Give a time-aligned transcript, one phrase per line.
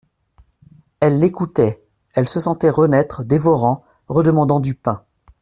[0.99, 1.79] Elle l'écoutait,
[2.15, 5.03] elle se sentait renaître, dévorant, redemandant du pain.